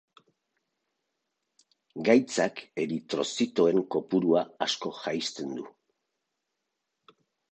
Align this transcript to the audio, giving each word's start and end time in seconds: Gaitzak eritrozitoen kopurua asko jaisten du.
Gaitzak 2.07 2.63
eritrozitoen 2.83 3.83
kopurua 3.97 4.43
asko 4.67 4.93
jaisten 5.03 5.53
du. 5.61 5.67